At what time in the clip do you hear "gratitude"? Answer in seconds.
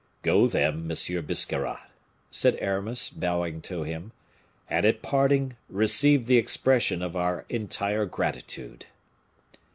8.07-8.87